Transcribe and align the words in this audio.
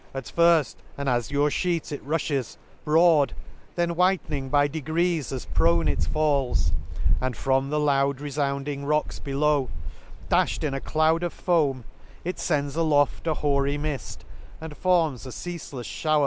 *' 0.11 0.13
At 0.15 0.25
firft, 0.25 0.77
an 0.97 1.07
azure 1.07 1.51
fheet 1.51 1.91
it 1.91 2.03
ruflies, 2.03 2.57
broad; 2.85 3.35
W 3.37 3.37
Then 3.75 3.95
whitening 3.95 4.49
by 4.49 4.67
degrees 4.67 5.31
as 5.31 5.45
prone 5.45 5.87
it 5.87 6.05
falls, 6.05 6.63
<c 6.63 6.71
And 7.21 7.37
from 7.37 7.69
the 7.69 7.79
loud 7.79 8.17
refounding 8.17 8.87
rocks 8.87 9.19
below, 9.19 9.67
«c 10.31 10.35
Dafhed 10.35 10.63
in 10.63 10.73
a 10.73 10.81
cloud 10.81 11.21
of 11.21 11.33
foam, 11.33 11.83
it 12.25 12.39
fends 12.39 12.75
aloft" 12.75 13.27
A 13.27 13.35
hoary 13.35 13.77
mid, 13.77 14.01
and 14.59 14.75
forms 14.75 15.27
a 15.27 15.29
ceafelefs 15.29 15.85
fhowV. 16.01 16.19